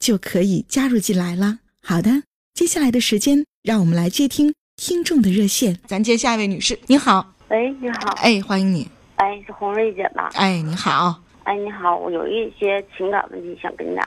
[0.00, 1.58] 就可以加入进来了。
[1.82, 2.22] 好的，
[2.54, 5.78] 接下来的时间，让我们来接听听众的热线。
[5.86, 7.34] 咱接下一位女士，你好。
[7.50, 8.14] 喂，你好。
[8.16, 8.88] 哎，欢迎你。
[9.16, 10.30] 哎，是红瑞姐吧？
[10.34, 11.22] 哎，你好。
[11.44, 14.04] 哎，你好，我有一些情感问题想跟你俩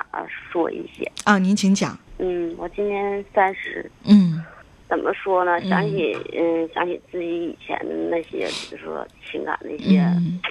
[0.51, 1.09] 说一些。
[1.25, 1.97] 啊，您请讲。
[2.17, 3.89] 嗯，我今年三十。
[4.03, 4.43] 嗯。
[4.89, 5.59] 怎么说呢？
[5.67, 9.99] 想起嗯，想起自己以前的那些，就是说情感那些，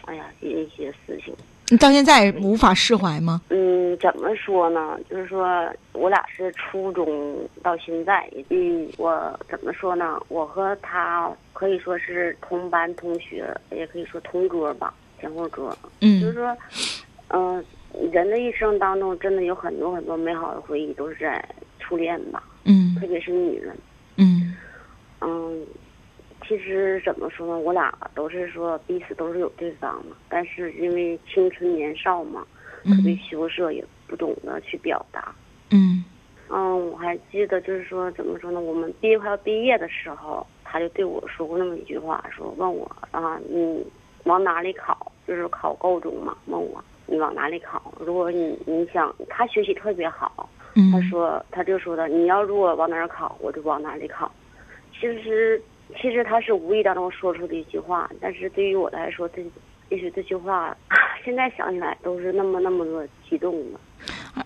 [0.06, 1.34] 哎呀，一些事情。
[1.72, 3.40] 你到现在无法释怀吗？
[3.48, 4.98] 嗯，怎么说呢？
[5.08, 10.20] 就是说我俩是初中到现在，嗯，我怎么说呢？
[10.28, 15.74] 我和他可以说是同班同学，也可以说同桌吧，前后桌。
[16.02, 16.54] 嗯，就是说，
[17.28, 17.64] 嗯，
[18.12, 21.42] 人的一生当中，真的有很多很多美好的回忆，都是在
[21.78, 22.42] 初恋吧。
[22.64, 23.74] 嗯，特别是女人。
[26.52, 27.58] 其实怎么说呢？
[27.58, 32.46] 我俩都是说彼此都是有对方嘛，但是因为青春年少嘛，
[32.84, 35.34] 特别羞涩，也不懂得去表达。
[35.70, 36.04] 嗯，
[36.50, 38.60] 嗯，我还记得就是说怎么说呢？
[38.60, 43.82] 我们毕业快要毕业的时候，他就对我说过那么一句话，说问我啊，你
[44.24, 45.10] 往哪里考？
[45.26, 47.94] 就是考高中嘛，问我你往哪里考？
[47.98, 50.50] 如果你你想，他学习特别好。
[50.90, 54.30] 他说，他就说的，你要如果往哪儿考，我就往哪里考。
[54.92, 55.62] 其实，
[56.00, 59.42] 其实他是无意当中说出的一句话，但是对于我来说，这
[59.90, 60.76] 也许这句话，
[61.24, 63.78] 现在想起来都是那么那么多激动的。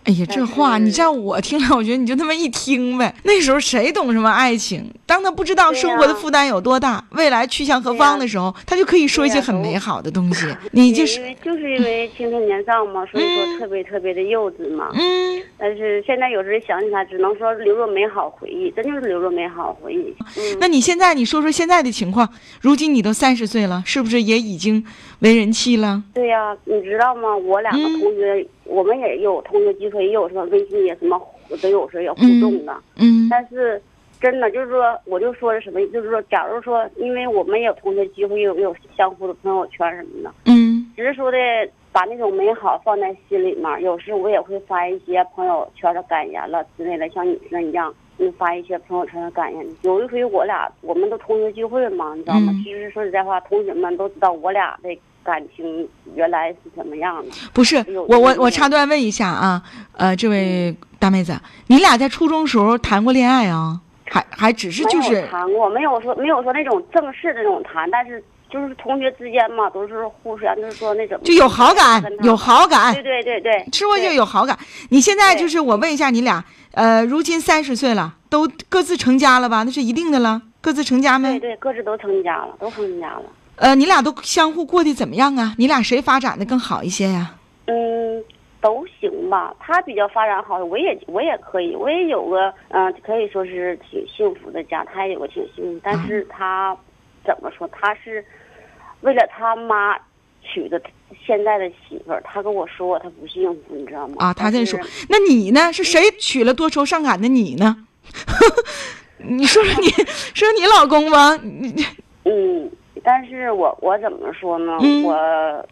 [0.05, 3.15] 哎呀，这话你叫我听了，我觉得你就那么一听呗。
[3.23, 4.93] 那时候谁懂什么爱情？
[5.07, 10.47] 当他不知道生活的负担有多大，未来去向何方的时候，他就可以说一些很美好的东西。
[10.73, 14.91] 你就是就是因为青春年少嘛， 所以说特别特别的幼稚嘛。
[14.95, 15.43] 嗯。
[15.59, 20.15] 但是现在有时候想起来，只能说留着美好回忆，真就是留着美好回忆。
[20.37, 20.57] 嗯。
[20.61, 22.29] 那你现在你说说现在的情况？
[22.61, 24.85] 如今你都三十岁了，是不是也已经
[25.21, 26.03] 为人妻了？
[26.13, 27.37] 对呀，你知道吗？
[27.37, 28.47] 我两个同学。
[28.69, 31.21] 我们也有同学聚会，也有什么微信，也什么
[31.63, 32.75] 都有时候也互动的。
[32.97, 33.29] 嗯。
[33.31, 33.81] 但是，
[34.21, 40.33] 真的就是说，我就说什么，就是说，假如说，因为我们也有同学聚会，也有有相互的朋友圈什么的。
[40.47, 40.91] 嗯。
[40.97, 41.39] 只是说的
[41.93, 49.67] 把那种美好放在心里面，有时我也会发一些朋友圈的感言了之类的，像女生一样，就发一些朋友圈的感言。
[49.83, 52.53] 有一回我俩，我们都同学聚会嘛，你知道吗？
[52.65, 54.99] 其实说实在话，同学们都知道我俩的。
[55.27, 57.31] 感情原来是怎么样的？
[57.53, 59.61] 不是我我我插段问一下啊，
[59.97, 63.81] 呃，这位大妹子，你俩在初中时候谈过恋爱啊？
[64.09, 74.57] 还还只是就是谈过，没有说没有说那种正式的那种谈，但是就是同学之间嘛，都是互相就是说那种就有好感，有好感，对对对对，吃过就有好感。
[74.91, 79.65] 你现在就是我问一下你俩，呃，如今三十岁了，都各自成家了吧？
[79.65, 81.41] 那是一定的了，各自成家没？
[81.41, 83.25] 对对，各自都成家了，都成家了。
[83.57, 85.55] 呃，你俩都相互过得怎么样啊？
[85.59, 87.35] 你俩谁发展的更好一些呀？
[87.67, 88.23] 嗯，
[88.61, 89.55] 都行吧。
[89.59, 94.85] 他比较发展好，我也我也可以，我也有个嗯，可以说是挺幸福的家。
[94.85, 96.77] 他也有个挺幸福，但是他
[97.25, 97.69] 怎么说？
[97.69, 98.25] 他是
[99.01, 99.97] 为了他妈
[100.43, 100.81] 娶的
[101.27, 102.23] 现在的媳妇儿。
[102.25, 104.17] 他跟我说他不幸福，你知道吗？
[104.19, 104.79] 啊，他这说，
[105.09, 105.73] 那你呢？
[105.73, 107.87] 是谁娶了多愁善感的你呢？
[109.19, 109.89] 你说说你，
[110.35, 111.39] 说你老公吧。
[112.25, 112.71] 嗯。
[113.07, 114.77] 但是我我怎么说呢？
[115.05, 115.65] 我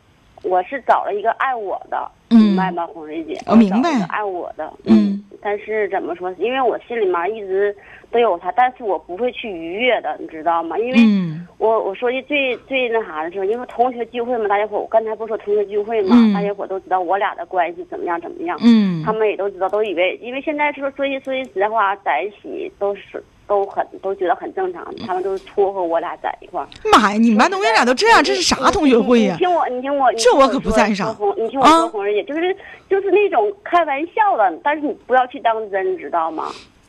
[0.44, 3.36] 我是找了一个爱我的，明白吗，红瑞姐？
[3.48, 3.90] 我明白。
[4.08, 5.20] 爱我的，嗯。
[5.42, 6.30] 但是怎么说？
[6.38, 7.76] 因为我心里面一直
[8.12, 10.78] 都有他，但是我不会去逾越的，你知道吗？
[10.78, 18.56] 因为我我说的最最那啥的时候，因为同学聚会嘛，大家伙我刚才不说同学聚会嘛，大家伙都知道我俩的关系怎么样怎么样。
[18.62, 19.02] 嗯。
[19.04, 23.20] 他们也都知道，都以为，因为现在说说句说句实在话，在一起都是。
[23.54, 26.66] 都很都觉得很正常，他们都撮合我俩在一块儿。
[26.92, 29.38] 妈呀，你们班同学俩都这样，这是啥同学会呀你？
[29.38, 32.56] 听我，你听我，这我可不赞赏，你听我啊说，红人姐，就是
[32.90, 36.48] 就是那种开玩笑的，但是你不要去当真，知道吗？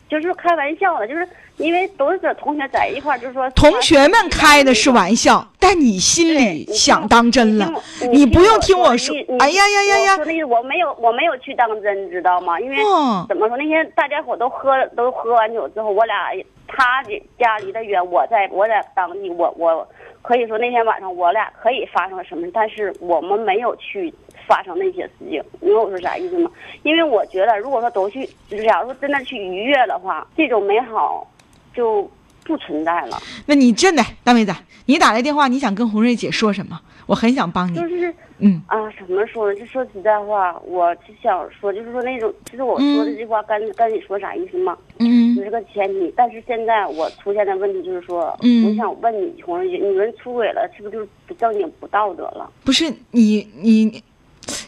[0.10, 7.72] 就是开玩笑的，就是因为都是同学在一块儿，就是说同学们开的是玩笑，但你心里想当真了。
[8.02, 12.60] 你你不用听我我说哎呀呀呀呀我说那个我没有我没有去当真，知道吗？
[12.60, 16.32] 因为哦怎么说那天大家伙都喝都喝完酒之后，我俩
[16.68, 17.04] 他
[17.40, 19.88] 家离得远，我在我在当地，我我
[20.22, 24.14] 可以说那天晚上我俩可以发生了什么，但是我们没有去
[24.48, 25.44] 发生那些事情。
[25.60, 26.50] 你明白我说啥意思吗？
[26.84, 28.26] 因为我觉得如果说都去，
[28.66, 31.30] 假如说真的去愉悦的话，这种美好
[31.74, 32.10] 就
[32.44, 33.18] 不存在了。
[33.46, 34.54] 那你真的大妹子，
[34.86, 36.80] 你打来电话，你想跟红瑞姐说什么？
[37.08, 37.88] 我很想帮你就。
[37.88, 39.58] 是嗯，啊，怎么说呢？
[39.58, 44.78] 就说实在话，我就想说，就是说那种，其实我说的这句话跟、跟你说啥意思吗？
[45.00, 46.14] 嗯就是个前提。
[46.18, 52.52] 但是现在我出现的问题就是说，嗯我想问你，红瑞姐，女人出轨了，是不是就是不正经、不道德了？
[52.66, 54.04] 不是你你，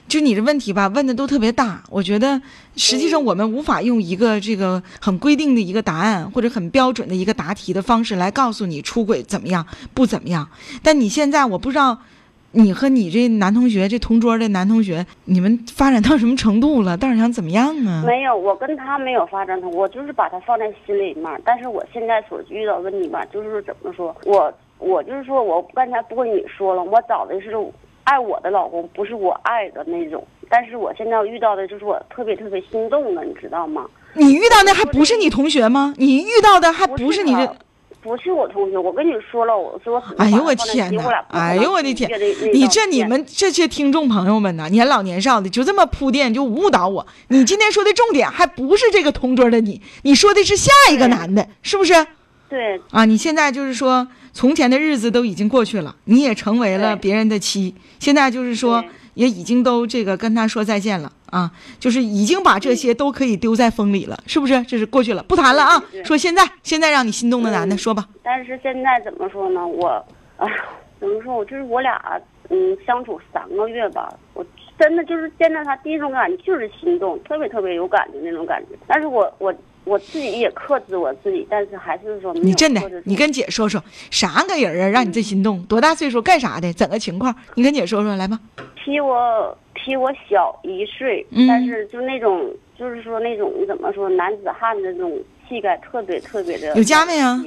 [0.08, 1.84] 就你这问题吧，问的都特别大。
[1.90, 2.42] 我觉得
[2.76, 10.48] 实际上我们无法用一个这个很规定的一个答案，或者很标准的一个答题的方式来告诉你出轨怎么样，不怎么样。
[10.82, 11.98] 但你现在我不知道。
[12.52, 16.96] 你和你这男同学，这同桌的男同学，你们发展到什么程度了？
[16.98, 18.02] 到底想怎么样啊？
[18.08, 21.26] 没有，我跟他没有发展成，我就是把他放在心里面。
[21.44, 27.52] 但是我现在所遇到的问题吧，就是说怎么说，我我就是说我刚才不跟你说了，我找的是
[28.08, 30.26] 爱我的老公，不是我爱的那种。
[30.50, 33.86] 但是我现在遇到的就是我特别特别心动的，你知道吗？
[34.14, 35.94] 你遇到的还不是你同学吗？
[35.98, 37.56] 你遇到的还不是你他这？
[38.02, 42.10] 不是我同学，我跟你说了，我说我哎呦我天哪哎呦我的天
[42.54, 47.06] 你这你们这些听众朋友们呐，年老年少的就这么铺垫，就误导我。
[47.28, 51.94] 你今天说的重点还不是这个同桌的你，你说的是下一个男的，是不是？
[52.50, 54.08] 对啊，你现在就是说，
[54.38, 58.86] 从前的日子都已经过去了，你也成为了别人的妻，现在就是说
[59.16, 64.62] 也已经都这个跟他说再见了啊，就是已经把这些都可以丢在风里了，是不是？
[64.66, 68.08] 这是过去了，不谈了啊说现在，现在让你心动的男的，嗯说吧。
[68.22, 69.66] 但是现在怎么说呢？
[69.66, 69.88] 我，
[70.38, 70.48] 啊，
[71.00, 71.36] 怎么说？
[71.36, 72.00] 我就是我俩，
[72.52, 74.46] 嗯，相处三个月吧，我
[74.78, 78.78] 真的就是见到他第一种感觉就是心动，特别特别有感觉那种感觉。
[78.86, 79.52] 但是我我
[79.88, 83.82] 我自己也克制我自己，但是还是说你真的你跟姐说说，
[84.12, 85.64] 啥个人啊，让你这心动？
[85.64, 86.22] 多大岁数？
[86.22, 86.72] 干啥的？
[86.74, 87.34] 怎个情况？
[87.56, 88.40] 你跟姐说说来吧。
[88.84, 95.18] 比我比我小一岁，嗯但是就那种就是说那种怎么说男子汉的那种
[95.48, 97.42] 气概特别特别的有家没啊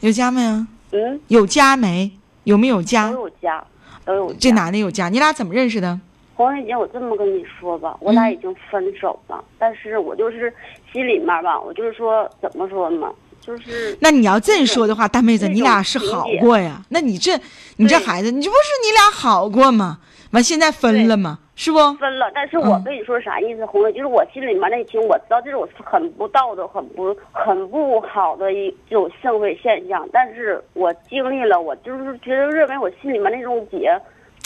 [0.00, 0.66] 有家没啊？
[0.92, 2.10] 嗯，有家没？
[2.44, 3.20] 有没有家都？
[3.20, 3.64] 有家，
[4.04, 4.38] 都有家。
[4.38, 5.98] 这男的有家，你俩怎么认识的？
[6.36, 10.52] 黄瑞姐，我这么跟你说吧，我俩已经分手了，但是我就是
[10.94, 16.80] 心里面吧，我就是说怎么说呢，就是那你要这说的话，大妹子，你俩是好过呀？
[16.88, 17.38] 那你这，
[17.76, 19.98] 你这孩子，你这不是你俩好过吗？
[20.30, 21.38] 完现在分了吗？
[21.56, 21.78] 是不？
[21.94, 22.28] 分了。
[22.34, 33.96] 但是我嗯跟你说啥意思，红瑞，就是我心里面那情，我知道这种是很不道德、很不很不好的一这种社会现象，但是我经历了，我就是觉得认为我心里面那种结，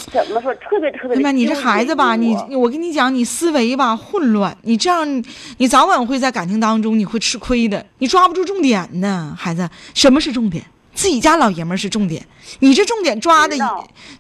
[0.09, 5.25] 怎么说，特别特别的哎妈，你这孩子吧，你我我跟你讲，你思维吧混乱，你这样，
[5.59, 9.69] 你早晚会在感情当中你会吃亏的，你抓不住重点呢，孩子。
[9.95, 10.65] 什么是重点？
[10.95, 12.21] 自己家老爷们儿是重点，
[12.59, 13.57] 你这重点抓的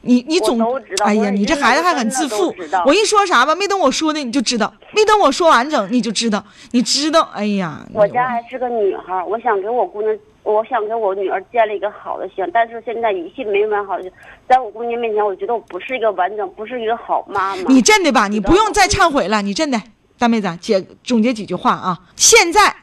[0.02, 0.61] 你你总
[1.05, 2.55] 哎呀，你这孩子还很自负。
[2.87, 10.17] 我一说啥吧，没等我说的你就知道，没等我说完整你就知道，你知道，哎呀，我家还是个女孩，我想给我姑娘，
[10.52, 14.10] 我想给我女儿建立一个好的形象，但是现在一切没完好的，
[14.48, 17.62] 在我姑娘面前，我觉得我不是一个完整，不是一个好妈妈。
[17.69, 18.28] 你真的吧？
[18.28, 19.81] 你不用再忏悔了，你真的，
[20.19, 21.98] 大妹子，姐总结几句话啊。
[22.17, 22.74] 现在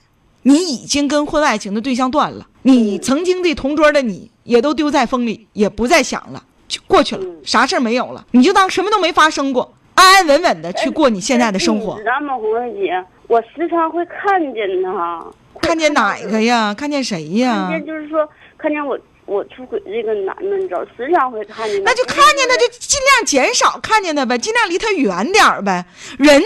[0.43, 12.05] 你已经跟婚外情的对象断了，你嗯曾经的同桌的你也都丢在风里，也不再想了，就过去了，嗯啥事儿没有了，你就当什么都没发生过，安安稳稳的去过你现在的生活你知。
[12.05, 13.03] 道吗，红瑞姐？
[13.27, 15.25] 我时常会看见他，
[15.62, 16.74] 看见哪到个呀？
[16.74, 17.79] 看见谁呀看？
[17.79, 18.27] 见就是说，
[18.58, 21.84] 看见我我出轨这个男的，你知道，时常会看见。
[21.84, 25.86] 那就看见他就尽量减少看见他呗，尽量离他远点儿呗。
[26.20, 26.41] 人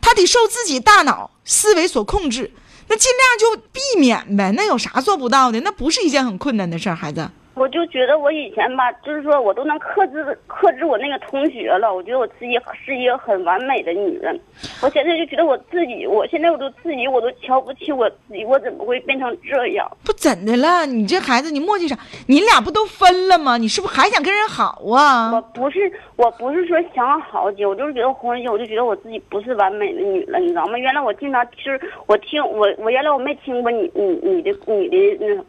[0.00, 2.50] 他得受自己大脑思维所控制，
[2.88, 4.52] 那尽量就避免呗。
[4.54, 5.60] 那有啥做不到的？
[5.60, 7.28] 那不是一件很困难的事儿，孩子。
[7.58, 11.92] 我就觉得我以前吧，就是说我都能克制克制我那个同学了。
[11.92, 14.38] 我觉得我自己是一个很完美的女人。
[14.80, 19.90] 我现在就觉得我自己，我现在我都自己我都瞧不起我自己，我怎么会变成这样？
[20.04, 20.86] 不怎的了？
[20.86, 21.98] 你这孩子，你磨叽啥？
[22.28, 23.56] 你俩不都分了吗？
[23.56, 25.32] 你是不是还想跟人好啊？
[25.32, 30.78] 我不是，我不是说想好姐，我就是觉得红人姐，我就觉得我自己不是完美的女人，你知道吗？
[30.78, 35.44] 原来我经常就是我听我我原来我没听过你你你的你的那。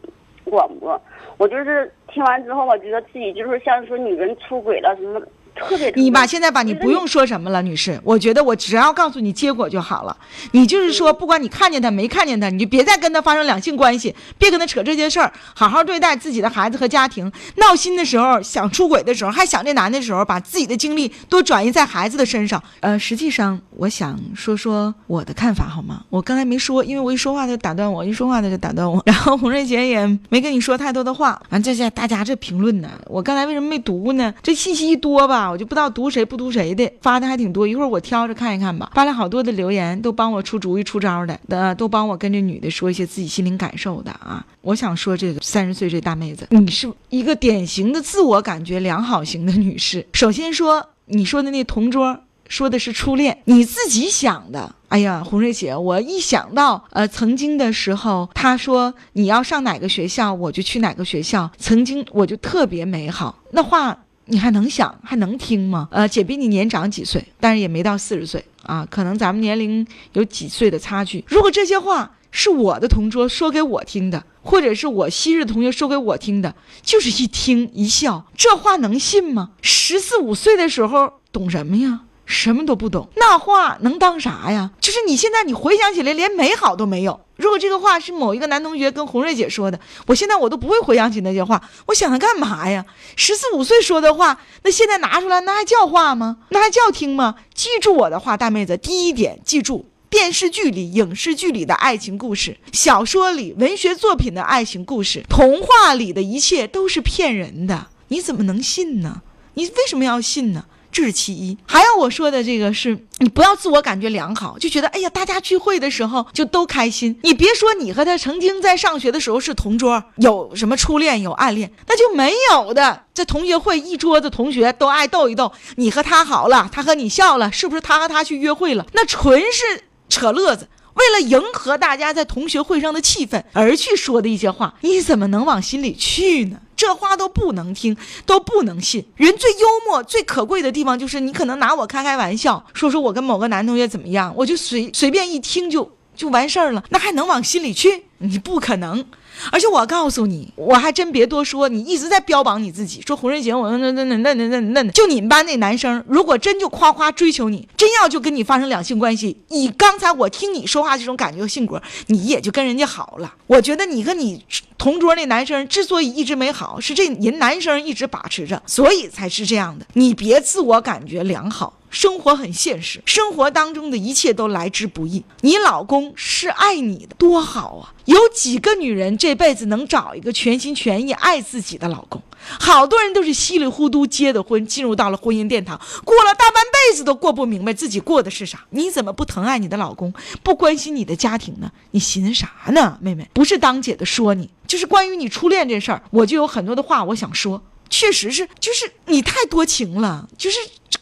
[0.50, 1.00] 广播，
[1.38, 5.22] 我就是听完之后，我觉得自己就是像说女人出轨了什么。
[5.68, 8.00] 特别，你吧，现在吧，你不用说什么了，女士。
[8.04, 10.16] 我觉得我只要告诉你结果就好了。
[10.52, 17.32] 你就是说，不管你看见他没看见他，你就别再跟他发生两性关系，别跟他扯这些事儿，好好对待自己的孩子和家庭。
[17.56, 22.62] 闹心的时候，想出轨的时候，还想这男的时候，把自己的精力多转移在孩子的身上。
[22.80, 26.04] 呃，实际上，我想说说我的看法，好吗？
[26.10, 29.02] 我刚才没说，因为我一说话他就打断我，一说话他就打断我。
[29.06, 31.42] 然后洪瑞杰也没跟你说太多的话。
[31.50, 34.34] 完，这下大家这评论呢，我刚才为什么没读呢？
[34.42, 35.49] 这信息一多吧。
[35.50, 37.68] 我就不知道读谁不读谁的，发的还挺多。
[37.68, 38.92] 一会儿我挑着看一看吧。
[38.94, 44.46] 发了好多的留言，都帮我出主意、出招的，的都帮我跟这女的说一些自己心灵感受的啊。
[44.62, 50.06] 我想说，这个三十岁这大妹子，你是一个典型的自我感觉良好型的女士。
[50.14, 54.76] 首先说，你说的那同桌说的是初恋，你自己想的。
[54.90, 63.40] 哎呀，红瑞姐，我一想到呃曾经的时候，他说你要上哪个学校，我就去哪个学校，曾经我就特别美好。
[63.52, 63.98] 那话。
[64.30, 65.88] 你还能想还能听吗？
[65.92, 71.24] 呃，姐比你年长几岁，但是也没到四十岁啊，可能咱们年龄有几岁的差距。
[71.28, 79.52] 如果这些话是我的同桌说给我听的，或者是我昔日同学说给我听的，就是一听一笑，这话能信吗？
[79.62, 82.02] 十四五岁的时候懂什么呀？
[82.30, 84.70] 什么都不懂，那话能当啥呀？
[84.80, 87.20] 就是你现在你回想起来，连美好都没有。
[87.38, 91.60] 如果这个话是某一个男同学跟红瑞姐说的，我现在我都不会回想起那些话。
[91.88, 92.86] 我想他干嘛呀？
[93.16, 96.38] 十四五岁说的话，那现在拿出来，那还叫话吗？
[96.50, 97.34] 那还叫听吗？
[97.56, 107.88] 记住我的话，大妹子，第一点，记住电视剧里、影视剧里的爱情故事，小说里、文学作品的爱情故事，童话里的一切都是骗人的。
[108.10, 109.24] 你怎么能信呢？
[109.56, 110.66] 你为什么要信呢？
[110.92, 117.18] 这是其一，还有我说的这个是，你不要自我感觉良好，就觉得哎呀，大家聚会的时候就都开心。
[117.24, 123.04] 你别说你和他曾经在上学的时候是同桌，有什么初恋有暗恋，那就没有的。
[123.14, 128.86] 这同学会一桌子同学都爱逗一逗，你和他好了，他和你笑了，是不是他和他去约会了？
[128.94, 130.68] 那纯是扯乐子。
[131.00, 136.60] 为了迎合大家在同学会上的气氛而去说的一些话，你怎么能往心里去呢？
[136.76, 139.06] 这话都不能听，都不能信。
[139.16, 148.04] 人最幽默、最可贵的地方，就是你可能拿我开开玩笑，说说我跟某个男同学怎么样，我就随随便一听就就完事儿了，那还能往心里去？
[148.20, 149.04] 你不可能。
[149.52, 163.34] 而且我告诉你，我还真别多说，你一直在标榜你自己，说胡瑞杰，我那那那那那那那，就你们班那男生，如果真就夸夸追求你，真要就跟你发生两性关系，以刚才我听你说话这种感觉性格，你也就跟人家好了。
[163.48, 164.44] 我觉得你和你
[164.78, 169.86] 同桌那男生之所以一直没好，是这人男生一直把持着，所以才是这样的。
[169.94, 171.79] 你别自我感觉良好。
[171.90, 175.24] 生活很现实，生活当中的一切都来之不易。
[175.42, 177.94] 你老公是爱你的，多好啊！
[178.06, 182.22] 有几个女人这辈子能找一个全心全意爱自己的老公？
[182.60, 188.66] 好多人都是稀里糊涂结的婚，进入到了婚姻殿堂，过了大半辈子都过不明白自己过的是啥。
[188.70, 191.72] 你怎么不疼爱你的老公，不关心你的家庭呢？
[191.92, 193.30] 你寻思啥呢，妹妹？
[193.34, 197.64] 不是当姐的说你，就是关于你初恋这事儿，我就有很多的话我想说。
[197.92, 200.58] 确实是，就是你太多情了，就是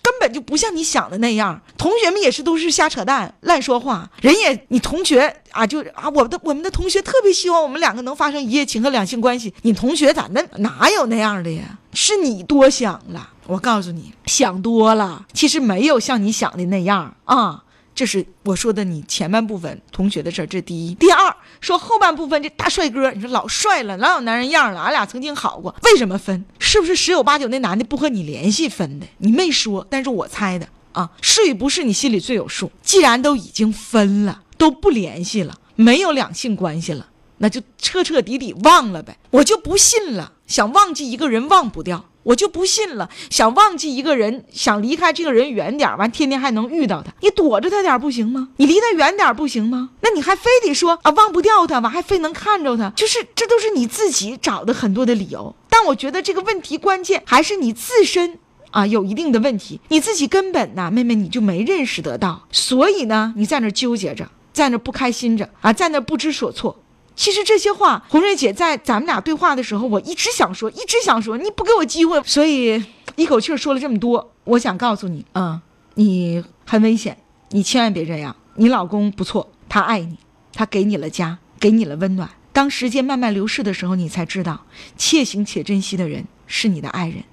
[0.08, 1.60] 根本就不像你想的那样。
[1.78, 4.10] 同学们也是都是瞎扯淡、乱说话。
[4.22, 9.54] 人也，你同学啊，就啊，我的我们的同学特别希望我们两个能发生一夜情和两性关系。
[9.64, 11.78] 你同学咋那哪有那样的呀？
[11.94, 13.32] 是你多想了。
[13.48, 17.64] 我告诉你，想多了，其实没有像你想的那样啊。
[17.98, 20.94] 这是我说的你前半部分同学的事儿，这第一。
[20.94, 26.46] 第二，说后半部分这大帅哥，你说老帅了，老有男人样了，俺俩曾经好过，为什么分？
[26.60, 29.08] 是不是十有八九那男的不和你联系分的？
[29.18, 32.72] 你没说，但是我猜的啊，是与不是你心里最有数。
[32.84, 37.08] 既然都已经分了，都不联系了，没有两性关系了，
[37.40, 39.18] 那就彻彻底底忘了呗。
[39.32, 42.06] 我就不信了，想忘记一个人忘不掉。
[42.24, 48.50] 我就不信了，想忘记一个人，想离开这个人远点完天天还能遇到他，你躲着他点不行吗？
[48.58, 49.92] 你离他远点不行吗？
[50.02, 55.56] 那你还非得说啊忘不掉他，完还非能看着他，就是这都是你自己找的很多的理由。
[55.70, 58.38] 但我觉得这个问题关键还是你自身
[58.72, 66.78] 啊有一定的问题，你自己根本呐，妹妹你就没认识得到，所以呢你在那纠结着，在那不开心着啊，在那不知所措。
[67.18, 72.82] 其实这些话，红瑞姐在咱们俩对话的时候，我一直想说，一直想说，你不给我机会，所以
[73.16, 74.32] 一口气说了这么多。
[74.44, 75.60] 我想告诉你，嗯，
[75.96, 77.18] 你很危险，
[77.50, 78.34] 你千万别这样。
[78.56, 80.18] 你老公不错，他爱你，
[80.54, 82.30] 他给你了家，给你了温暖。
[82.54, 84.62] 当时间慢慢流逝的时候，你才知道，
[84.96, 87.24] 且行且珍惜的人是你的爱人，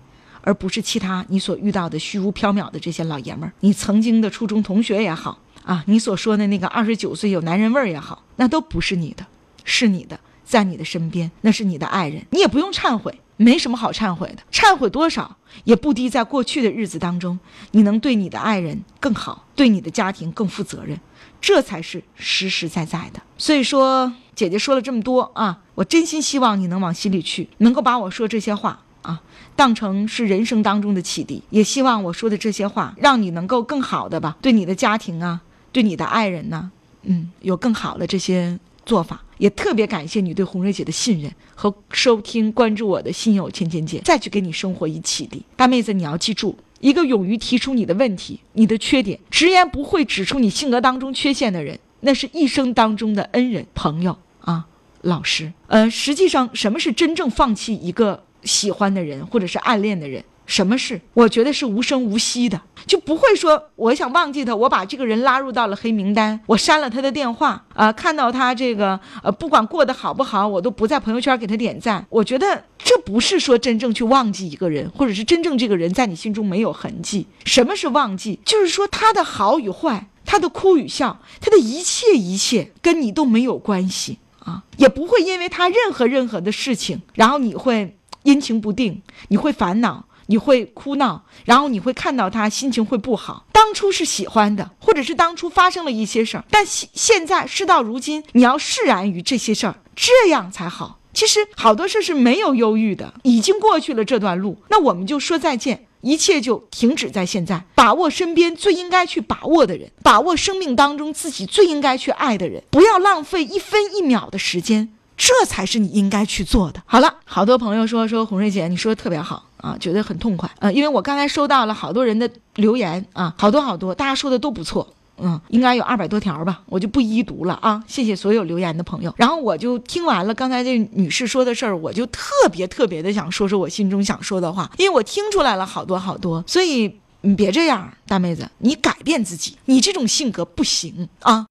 [0.41, 3.53] 而不是其他你所遇到的虚无缥缈的这些老爷们儿。
[3.61, 9.27] 你曾经的初中同学也好啊，你所说的那个二十九岁有男人味儿也好，那都不是你的，
[9.65, 17.39] 是你的，在你的身边，那是你的爱人，你也不用忏悔，没什么好忏悔的，忏悔多少也不低在过去的日子当中，
[17.73, 21.01] 你能对你的爱人更好，对你的家庭更负责任。
[21.41, 23.21] 这才是实实在在的。
[23.37, 29.21] 所以说，姐姐说了这么多啊，我真心希望你能往心里去，能够把我说这些话啊
[29.55, 31.43] 当成是人生当中的启迪。
[31.51, 36.71] 也希望我说的这些话，让你能够更好的吧，对你的家庭啊，对你的爱人呢，
[37.03, 39.23] 嗯，有更好的这些做法。
[39.39, 45.43] 也特别感谢你对红瑞姐的信任和收听、关注我的心友千千姐，再去给你生活以启迪。
[45.57, 46.57] 大妹子，你要记住。
[46.81, 54.67] 一个勇于提出你的问题、你的缺点，直言不讳指出你性格当中缺陷的人，那是一生当中的恩人、朋友啊，
[55.01, 55.53] 老师。
[55.67, 60.23] 呃，实际上，什么是真正放弃一个喜欢的人或者是暗恋的人？
[60.47, 61.01] 什么事？
[61.15, 72.07] 我觉得是无声无息的，就不会说我想忘记他，我把这个人拉入到了黑名单，我删了他的电话啊，看到他这个呃，不管过得好不好，我都不在朋友圈给他点赞。
[72.11, 77.27] 我觉得这不是说真正去忘记一个人，或者是真正这个人在你心中没有痕迹。
[77.45, 78.39] 什么是忘记？
[78.45, 90.05] 就是说他的好与坏，他的哭与笑，他的一切一切跟你都没有关系啊，也不会因为他任何任何的事情，然后你会阴晴不定，你会烦恼。
[90.27, 93.47] 你会哭闹，然后你会看到他心情会不好。
[93.53, 101.01] 当初是喜欢的，或者是当初发生了一些事儿，但现现在事到如今，你要释然于这些事儿，这样才好。
[101.13, 116.83] 其实好多事是没有忧郁的，已经过去了这段路，那我们就说再见，一切就停止在现在，把握身边最应该去把握的人，把握生命当中自己最应该去爱的人，不要浪费一分一秒的时间，这才是你应该去做的。
[116.87, 119.45] 好了，好多朋友说说红瑞姐，你说的特别好。
[119.65, 129.15] 啊，觉得很痛快，呃，因为我刚才收到了好多人的留言啊，好多好多，大家说的都不错，嗯，应该有二百多条吧，我就不一一读了啊，谢谢所有留言的朋友。
[129.17, 141.43] 然后我就听完了刚才这女士说的事儿，我就特别特别的想说说我心中想说的话，因为我听出来了好多好多，所以你别这样，大妹子，你改变自己，你这种性格不行啊。